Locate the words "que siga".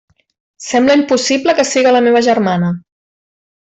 1.59-1.93